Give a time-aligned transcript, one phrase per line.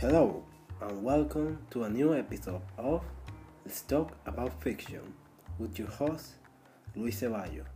[0.00, 0.42] Hello,
[0.80, 3.04] and welcome to a new episode of
[3.66, 5.02] Let's Talk About Fiction
[5.58, 6.36] with your host,
[6.96, 7.66] Luis Ceballo.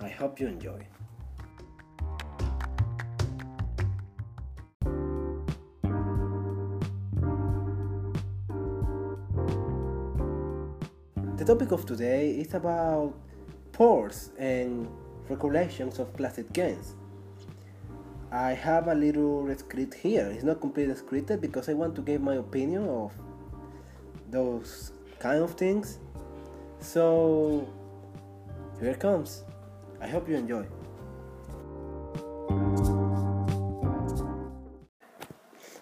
[0.00, 0.86] I hope you enjoy.
[11.36, 13.12] The topic of today is about
[13.72, 14.88] ports and
[15.28, 16.94] recollections of classic games.
[18.32, 20.26] I have a little script here.
[20.26, 23.12] It's not completely scripted because I want to give my opinion of
[24.30, 25.98] those kind of things.
[26.80, 27.68] So
[28.80, 29.44] here it comes.
[30.00, 30.66] I hope you enjoy.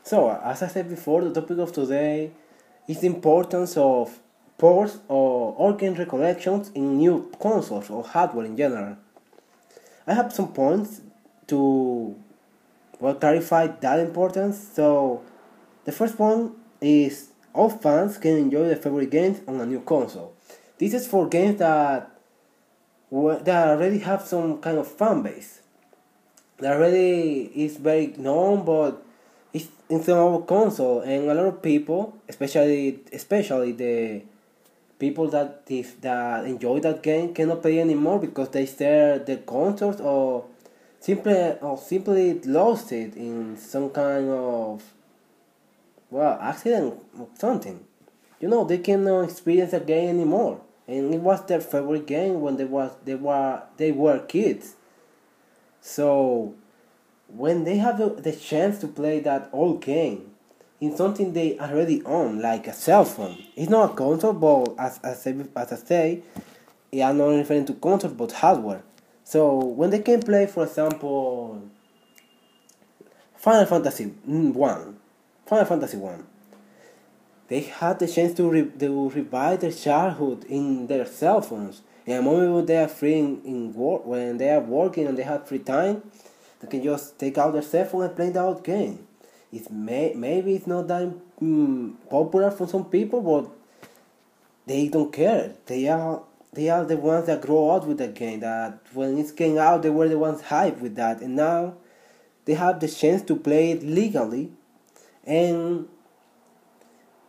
[0.03, 2.31] So, as I said before, the topic of today
[2.87, 4.21] is the importance of
[4.59, 8.99] ports or organ recollections in new consoles or hardware in general.
[10.07, 11.01] I have some points
[11.47, 12.17] to
[13.01, 14.71] well clarify that importance.
[14.75, 15.23] So,
[15.85, 20.35] the first one is all fans can enjoy their favorite games on a new console.
[20.79, 22.11] This is for games that
[23.11, 25.61] that already have some kind of fan base.
[26.59, 29.05] That already is very known, but
[29.53, 34.23] it's in some other console, and a lot of people, especially especially the
[34.99, 40.01] people that if, that enjoy that game, cannot play anymore because they share the consoles
[40.01, 40.45] or
[41.05, 44.83] simply or simply lost it in some kind of
[46.09, 47.85] well accident or something.
[48.41, 52.57] You know, they cannot experience a game anymore and it was their favorite game when
[52.57, 54.77] they was they were they were kids.
[55.83, 56.55] So
[57.29, 60.31] when they have the, chance to play that old game
[60.81, 65.01] in something they already own, like a cell phone, it's not a console, but as
[65.05, 66.23] as I, as I say,
[66.95, 68.83] I'm not referring to console but hardware.
[69.25, 71.63] So when they can play, for example,
[73.37, 74.99] Final Fantasy One,
[75.47, 76.27] Final Fantasy One
[77.49, 81.83] they had the chance to, re- to revive their childhood in their cell phones.
[82.07, 85.17] In a moment when they are free in, in work, when they are working and
[85.17, 86.03] they have free time,
[86.61, 89.07] they can just take out their cell phone and play the old game.
[89.53, 93.51] It's may, maybe it's not that um, popular for some people, but
[94.67, 95.53] they don't care.
[95.67, 96.23] They are
[96.55, 98.41] they are the ones that grow up with the game.
[98.41, 101.75] That when it came out, they were the ones hyped with that, and now
[102.45, 104.53] they have the chance to play it legally,
[105.25, 105.89] and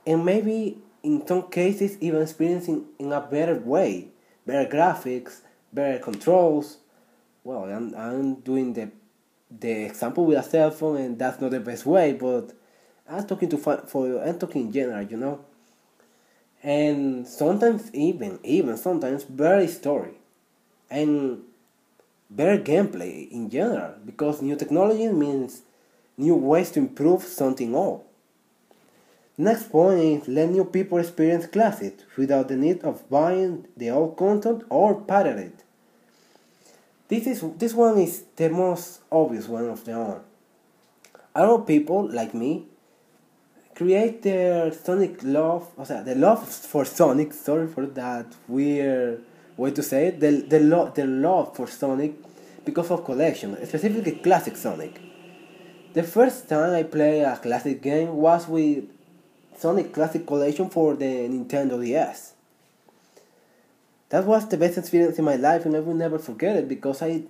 [0.05, 4.09] and maybe in some cases even experiencing in a better way,
[4.45, 5.41] better graphics,
[5.71, 6.77] better controls.
[7.43, 8.91] Well, I'm, I'm doing the
[9.51, 12.51] the example with a cell phone, and that's not the best way, but
[13.07, 15.45] I'm talking to for I'm talking in general, you know.
[16.65, 20.15] And sometimes even even sometimes better story,
[20.89, 21.43] and
[22.27, 25.61] better gameplay in general because new technology means
[26.17, 28.03] new ways to improve something old.
[29.37, 34.17] Next point is let new people experience classics without the need of buying the old
[34.17, 35.63] content or pirate it.
[37.09, 40.21] This is this one is the most obvious one of them all.
[41.35, 42.65] A lot of people like me
[43.75, 47.33] create their Sonic love, o sea, the love for Sonic.
[47.33, 49.21] Sorry for that weird
[49.57, 50.19] way to say it.
[50.19, 52.13] The the love the love for Sonic
[52.63, 54.99] because of collection, specifically classic Sonic.
[55.93, 58.85] The first time I played a classic game was with
[59.57, 62.33] Sonic Classic Collection for the Nintendo DS.
[64.09, 67.01] That was the best experience in my life and I will never forget it because
[67.01, 67.23] I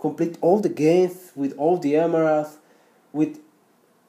[0.00, 2.58] complete all the games with all the emeralds,
[3.12, 3.40] with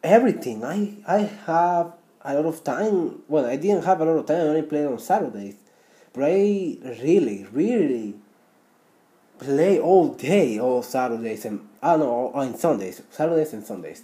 [0.04, 0.64] everything.
[0.64, 3.22] I I have a lot of time.
[3.28, 4.38] Well, I didn't have a lot of time.
[4.38, 5.56] I only played on Saturdays,
[6.14, 8.16] but I really, really
[9.40, 14.04] play all day, all Saturdays and I know on Sundays, Saturdays and Sundays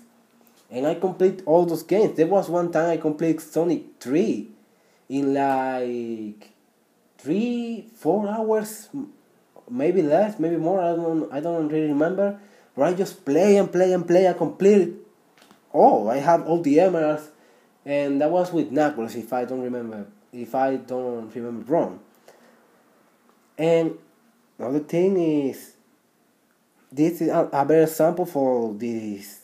[0.71, 2.15] and I complete all those games.
[2.15, 4.47] There was one time I complete Sonic 3
[5.09, 6.51] in like
[7.17, 8.89] three, four hours,
[9.69, 10.79] maybe less, maybe more.
[10.79, 12.39] I don't, I don't really remember.
[12.75, 14.27] But I just play and play and play.
[14.27, 14.93] I complete.
[15.73, 17.29] Oh, I have all the emeralds,
[17.85, 21.99] and that was with Knuckles, if I don't remember, if I don't remember wrong.
[23.57, 23.97] And
[24.57, 25.73] another thing is,
[26.91, 29.39] this is a, a better example for this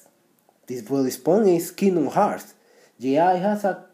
[0.67, 2.55] this Bloodborne is Kingdom Hearts.
[2.97, 3.85] Yeah, it has a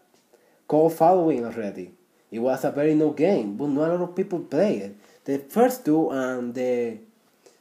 [0.70, 1.92] cult following already.
[2.32, 4.96] It was a very new game, but not a lot of people play it.
[5.26, 7.00] The first two and the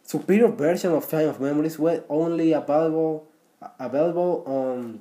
[0.04, 3.26] superior version of Chain of Memories were only available
[3.78, 5.00] available on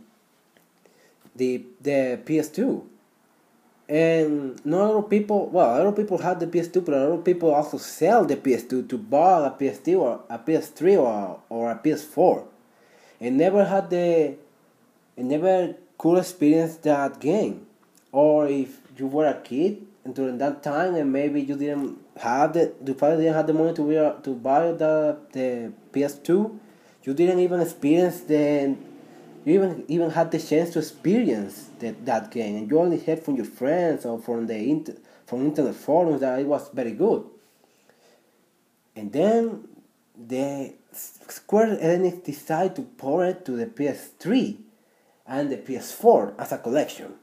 [1.35, 2.83] the the PS2.
[3.87, 6.93] And not a lot of people, well, a lot of people had the PS2, but
[6.93, 10.99] a lot of people also sell the PS2 to buy a PS2 or a PS3
[10.99, 12.45] or, or a PS4
[13.19, 14.35] and never had the
[15.17, 17.65] and never could experience that game.
[18.11, 22.53] Or if you were a kid and during that time and maybe you didn't have
[22.53, 26.57] the you probably didn't have the money to to buy the the PS2,
[27.09, 28.75] you didn't even experience the
[29.43, 33.23] you even even had the chance to experience that, that game and you only heard
[33.23, 34.93] from your friends or from the inter,
[35.25, 37.23] from internet forums that it was very good.
[38.95, 39.67] And then
[40.15, 44.57] the Square Enix decided to port it to the PS3
[45.25, 47.13] and the PS4 as a collection.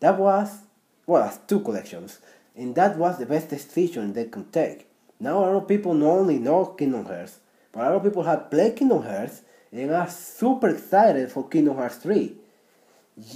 [0.00, 0.50] That was,
[1.06, 2.18] well, as two collections,
[2.54, 4.86] and that was the best decision they could take.
[5.18, 7.40] Now a lot of people not only know Kingdom Hearts,
[7.80, 9.42] a lot of people have played Kingdom Hearts
[9.72, 12.34] and are super excited for Kingdom Hearts 3.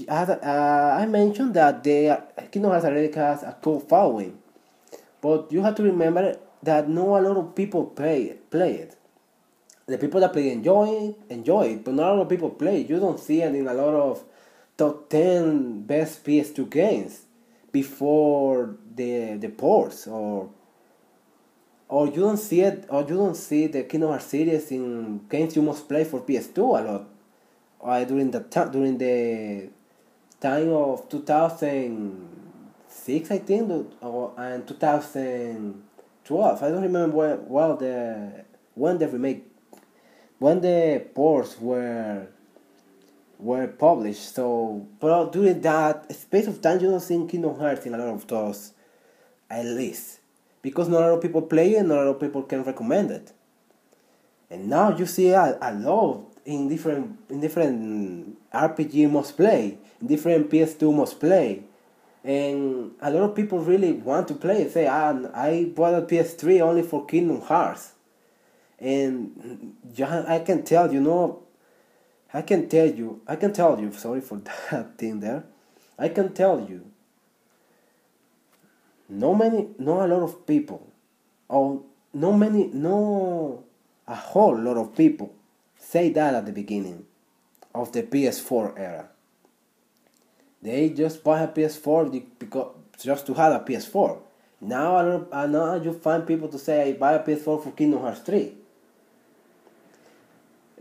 [0.09, 4.39] As, uh, I mentioned that the Kingdom Hearts already has a cool following,
[5.21, 8.97] but you have to remember that not a lot of people play play it
[9.87, 12.83] the people that play enjoy it, enjoy it, but not a lot of people play
[12.83, 12.91] it.
[12.91, 14.25] You don't see it in a lot of
[14.77, 17.23] top 10 best PS2 games
[17.71, 20.51] before the the ports or
[21.93, 25.55] or you don't see it or you don't see the Kingdom Hearts series in games
[25.55, 27.07] you must play for PS2 a lot.
[27.85, 29.69] Uh, during the time during the
[30.41, 38.43] time of 2006 I think or and 2012 I don't remember well, well the
[38.75, 39.47] when the remake
[40.39, 42.27] when the ports were
[43.39, 44.35] were published.
[44.35, 48.15] So, but during that space of time, you don't see Kingdom Hearts in a lot
[48.15, 48.73] of those,
[49.51, 50.22] at least,
[50.63, 53.11] because not a lot of people play it, not a lot of people can recommend
[53.11, 53.33] it.
[54.51, 60.51] And now you see a, a lot in different in different RPG must play, different
[60.51, 61.63] PS2 must play,
[62.23, 64.69] and a lot of people really want to play.
[64.69, 67.93] Say, ah, I bought a PS3 only for Kingdom Hearts
[68.83, 69.77] and
[70.29, 71.45] I can tell you know
[72.35, 74.39] I can tell you I can tell you sorry for
[74.71, 75.45] that thing there
[75.99, 76.91] I can tell you
[79.13, 80.89] no many no a lot of people.
[81.49, 81.83] Or
[82.15, 83.65] no many no
[84.09, 85.35] a whole lot of people
[85.77, 87.05] say that at the beginning
[87.75, 89.09] of the PS4 era.
[90.63, 94.19] They just buy a PS4 because just to have a PS4
[94.65, 98.01] now, I don't, now you find people to say I buy a PS4 for Kingdom
[98.01, 98.53] Hearts 3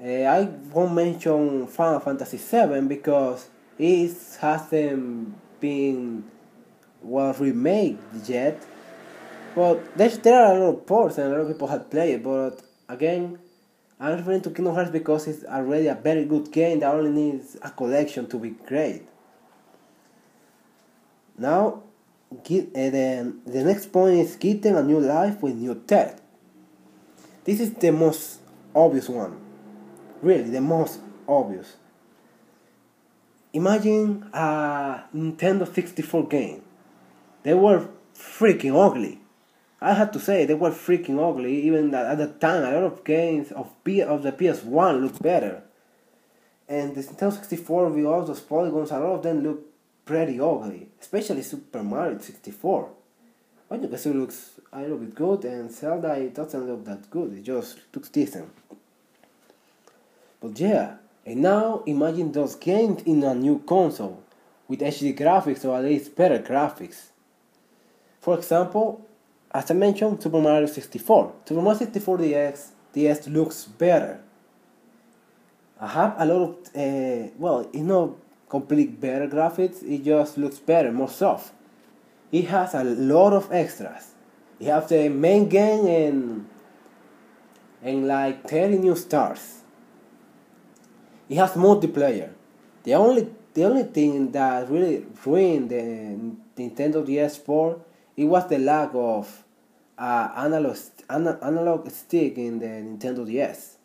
[0.03, 6.23] uh, I won't mention Final Fantasy VII because it hasn't been
[7.01, 8.63] well remade yet.
[9.55, 12.15] But there's, there are a lot of ports and a lot of people have played
[12.15, 12.23] it.
[12.23, 13.39] But again,
[13.99, 17.57] I'm referring to Kingdom Hearts because it's already a very good game that only needs
[17.61, 19.03] a collection to be great.
[21.37, 21.83] Now,
[22.43, 26.19] get, uh, the, the next point is getting a new life with new tech.
[27.43, 28.39] This is the most
[28.73, 29.41] obvious one
[30.21, 31.75] really the most obvious.
[33.53, 36.61] Imagine a Nintendo 64 game.
[37.43, 39.19] They were freaking ugly.
[39.81, 41.61] I have to say they were freaking ugly.
[41.61, 45.63] Even at the time, a lot of games of P of the PS1 look better,
[46.69, 49.65] and the Nintendo 64 with all those polygons, a lot of them look
[50.05, 50.87] pretty ugly.
[50.99, 52.89] Especially Super Mario 64.
[53.69, 57.33] Mario Kart looks a little bit good, and Zelda it doesn't look that good.
[57.33, 58.49] It just looks decent.
[60.39, 60.95] But yeah,
[61.25, 64.23] and now imagine those games in a new console
[64.67, 67.10] with HD graphics or at least better graphics.
[68.21, 69.01] For example,
[69.51, 71.33] as I mentioned, Super Mario 64.
[71.45, 74.21] Super Mario 64 DS, DS looks better.
[75.79, 78.11] I have a lot of, uh, well, it's not
[78.47, 81.51] complete better graphics, it just looks better, more soft.
[82.31, 84.11] It has a lot of extras.
[84.59, 86.49] You have the main game and,
[87.81, 89.61] and like 30 new stars
[91.31, 92.29] it has multiplayer.
[92.83, 95.81] The only the only thing that really ruined the
[96.57, 97.79] Nintendo DS port
[98.17, 99.43] it was the lack of
[99.97, 100.77] uh, analog
[101.09, 103.77] analog stick in the Nintendo DS.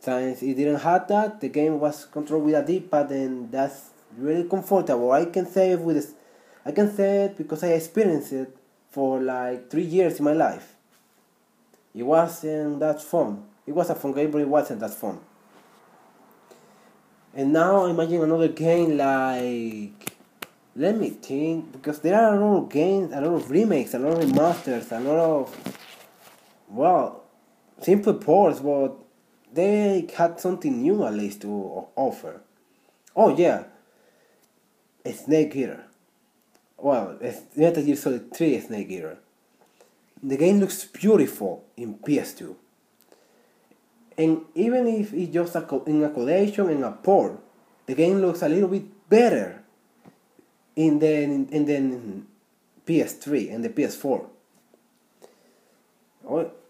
[0.00, 4.48] Since it didn't have that, the game was controlled with a D-pad, and that's really
[4.48, 5.12] comfortable.
[5.12, 6.14] I can say it with
[6.64, 8.56] I can say it because I experienced it
[8.90, 10.74] for like three years in my life.
[11.94, 13.44] It wasn't that fun.
[13.66, 15.20] It was a fun game, but it wasn't that fun.
[17.34, 20.11] And now imagine another game like
[20.74, 23.98] let me think because there are a lot of games, a lot of remakes, a
[23.98, 25.78] lot of remasters, a lot of
[26.68, 27.24] well
[27.80, 28.96] simple ports, but
[29.52, 32.40] they had something new at least to offer.
[33.14, 33.64] Oh yeah,
[35.12, 35.84] Snake Eater.
[36.78, 39.18] Well, it's Metal Gear Solid 3 Snake Eater.
[40.22, 42.56] The game looks beautiful in PS2
[44.18, 47.38] and even if it's just a in a collection and a port,
[47.86, 49.61] the game looks a little bit better
[50.76, 52.22] in the in the
[52.86, 54.26] PS3 and the PS4.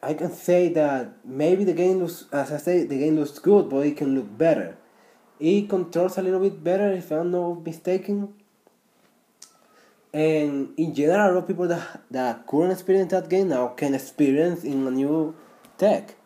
[0.04, 3.70] I can say that maybe the game looks, as I say, the game looks good,
[3.70, 4.76] but it can look better.
[5.38, 8.34] It controls a little bit better, if I'm not mistaken.
[10.12, 13.94] And in general, a lot of people that, that couldn't experience that game now can
[13.94, 15.36] experience in a new
[15.78, 16.16] tech,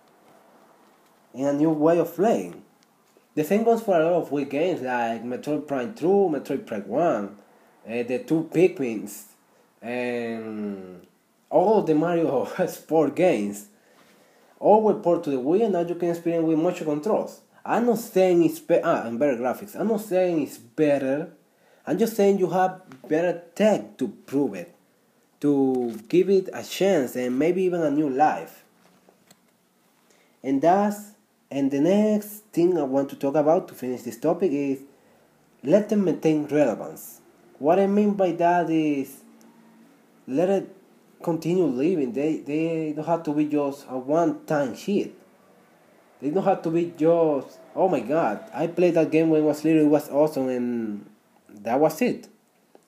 [1.34, 2.62] in a new way of playing.
[3.34, 6.88] The same goes for a lot of Wii games like Metroid Prime 2, Metroid Prime
[6.88, 7.38] 1,
[7.86, 9.24] uh, the two Pikmins,
[9.80, 11.06] and
[11.50, 13.68] all the Mario Sport games.
[14.58, 17.42] All were ported to the Wii and now you can experience with motion controls.
[17.62, 19.78] I'm not saying it's be- ah, and better graphics.
[19.78, 21.32] I'm not saying it's better
[21.88, 24.74] I'm just saying you have better tech to prove it,
[25.40, 28.64] to give it a chance and maybe even a new life.
[30.42, 31.12] And that's
[31.48, 34.80] and the next thing I want to talk about to finish this topic is
[35.62, 37.20] let them maintain relevance.
[37.58, 39.22] What I mean by that is
[40.26, 40.76] let it
[41.22, 42.12] continue living.
[42.12, 45.14] They they don't have to be just a one time hit.
[46.20, 49.44] They don't have to be just oh my god, I played that game when I
[49.44, 51.06] was little, it was awesome and
[51.48, 52.28] that was it.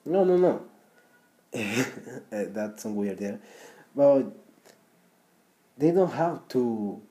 [0.05, 0.61] No, no, no.
[2.31, 3.39] Eh, that's some weird there.
[3.95, 4.23] But
[5.77, 7.01] they don't have to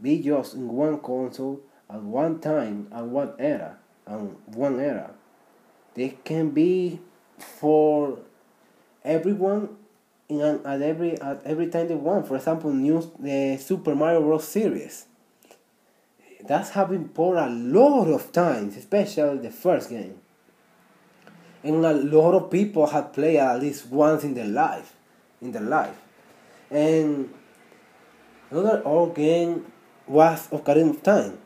[0.00, 5.14] be just in one console at one time and one era and one era.
[5.96, 7.00] They can be
[7.38, 8.18] for
[9.04, 9.76] everyone
[10.28, 12.28] in an, at every at every time they want.
[12.28, 14.44] For example, new the Super Mario Bros.
[14.44, 15.06] series.
[16.46, 20.20] That's happened for a lot of times, especially the first game
[21.66, 24.94] and a lot of people have played at least once in their life,
[25.40, 26.00] in their life,
[26.70, 27.32] and
[28.50, 29.66] another old game
[30.06, 31.38] was Ocarina of Time.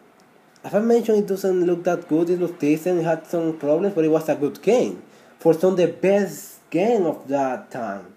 [0.62, 2.28] As I mentioned, it doesn't look that good.
[2.28, 3.00] It looks decent.
[3.00, 5.02] It had some problems, but it was a good game.
[5.38, 8.12] For some, the best game of that time.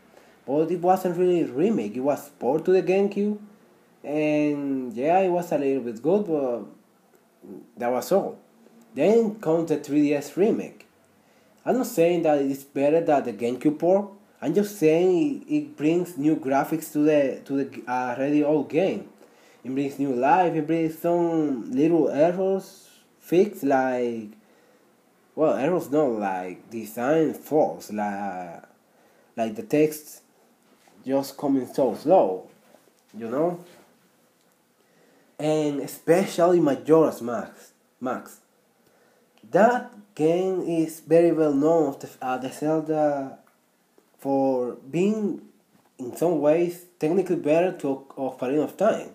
[0.46, 1.96] But it wasn't really a remake.
[1.96, 3.40] It was port to the GameCube,
[4.04, 6.66] and yeah, it was a little bit good, but
[7.78, 8.38] that was all.
[8.94, 10.86] Then comes the 3DS remake.
[11.66, 14.10] I'm not saying that it's better than the GameCube port.
[14.42, 19.08] I'm just saying it brings new graphics to the to the uh, already old game.
[19.64, 20.54] It brings new life.
[20.56, 22.90] It brings some little errors
[23.20, 24.32] fixed, like
[25.36, 28.64] well, errors not like design faults, like
[29.38, 30.22] like the text
[31.06, 32.50] just coming so slow,
[33.18, 33.64] you know.
[35.40, 38.42] And especially Majora's Mask, Mask.
[39.50, 43.40] That game is very well known the, uh, the Zelda
[44.20, 45.42] for being
[45.98, 49.10] in some ways technically better to Ocarina of Time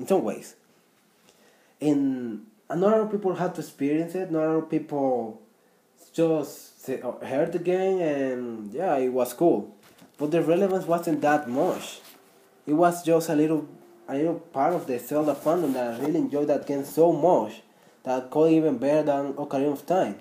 [0.00, 0.56] in some ways.
[1.80, 4.30] And a lot of people had to experience it.
[4.30, 5.40] Not a lot of people
[6.12, 9.74] just uh, heard the game and yeah it was cool.
[10.18, 12.00] But the relevance wasn't that much.
[12.66, 13.68] It was just a little
[14.08, 17.62] a little part of the Zelda fandom that I really enjoyed that game so much
[18.02, 20.16] that could even better than Ocarina of Time.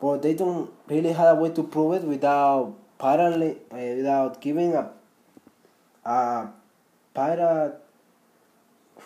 [0.00, 4.74] But they don't really have a way to prove it without apparently uh, without giving
[4.74, 4.90] a
[6.04, 6.48] a
[7.14, 7.83] pirate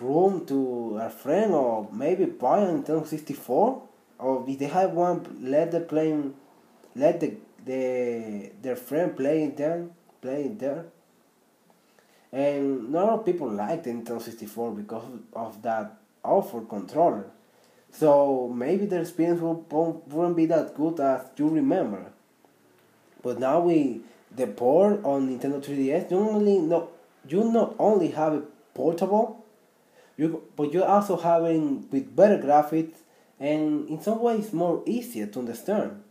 [0.01, 3.83] room to a friend or maybe buy a Nintendo 64
[4.19, 6.35] or if they have one let the plane
[6.95, 9.87] let the the their friend play it there
[10.21, 10.87] play it there.
[12.33, 17.27] And not people like the Nintendo 64 because of that awful controller.
[17.91, 22.13] So maybe the experience won't be that good as you remember.
[23.23, 24.03] But now we
[24.35, 26.89] the port on Nintendo 3DS, you only not
[27.27, 28.43] you not only have a
[28.75, 29.38] portable,
[30.19, 32.99] you but you're also having with better graphics
[33.41, 36.03] and in some ways more easier to understand.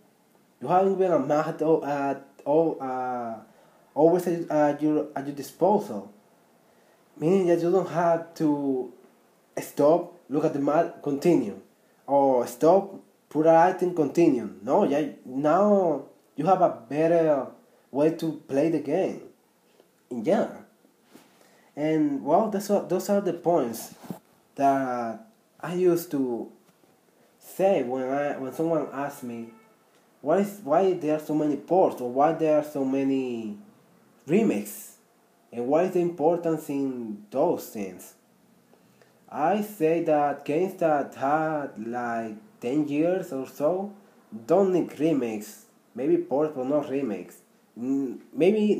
[0.59, 1.61] You have even a map at
[2.45, 3.35] all uh,
[3.93, 6.11] always at your at your disposal,
[7.19, 8.91] meaning that you don't have to
[9.61, 11.61] stop, look at the map, continue
[12.07, 12.95] or stop,
[13.29, 14.49] put an item, continue.
[14.63, 17.47] No, yeah, now you have a better
[17.91, 19.21] way to play the game.
[20.09, 20.47] Yeah.
[21.77, 23.93] And well, that's what, those are the points
[24.55, 25.27] that
[25.61, 26.51] I used to
[27.39, 29.49] say when I when someone asks me
[30.21, 33.57] why is why there are so many ports or why there are so many
[34.25, 34.97] remakes
[35.51, 38.15] and what is the importance in those things.
[39.29, 43.93] I say that games that had like 10 years or so
[44.45, 45.65] don't need remakes.
[45.93, 47.37] Maybe ports, but not remakes.
[47.75, 48.73] Maybe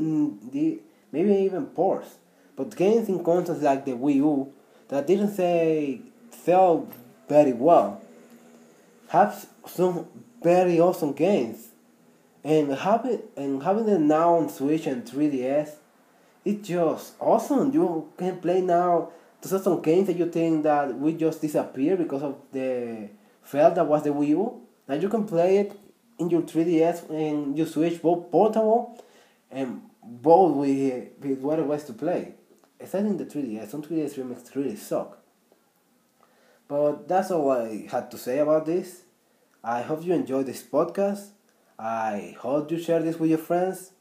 [0.52, 0.80] the
[1.12, 2.16] maybe even ports.
[2.58, 4.52] But games in consoles like the Wii U
[4.90, 6.90] that didn't say sell
[7.30, 8.02] very well
[9.10, 10.08] have some
[10.42, 11.70] very awesome games.
[12.44, 15.70] And having and having it now on Switch and 3DS,
[16.44, 17.74] it's just awesome.
[17.74, 19.12] You can play now.
[19.40, 23.08] Some games that you think that will just disappear because of the
[23.44, 24.62] fail that was the Wii U.
[24.88, 25.80] Now you can play it
[26.18, 29.02] in your 3DS and you Switch both portable
[29.52, 32.34] and both with, with what it was to play.
[32.80, 35.18] Except in the 3DS, some 3DS remakes really suck.
[36.68, 39.04] But that's all I had to say about this.
[39.64, 41.30] I hope you enjoyed this podcast.
[41.80, 43.92] I hope you share this with your friends.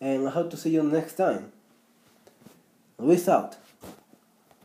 [0.00, 1.52] And I hope to see you next time.
[2.98, 3.56] Luis out.